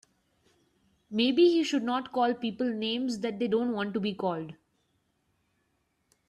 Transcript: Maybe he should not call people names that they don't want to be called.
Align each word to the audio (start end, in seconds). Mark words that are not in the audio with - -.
Maybe 1.11 1.49
he 1.49 1.63
should 1.63 1.83
not 1.83 2.11
call 2.11 2.33
people 2.33 2.67
names 2.73 3.19
that 3.19 3.37
they 3.37 3.47
don't 3.47 3.71
want 3.71 3.93
to 3.93 3.99
be 3.99 4.15
called. 4.15 4.53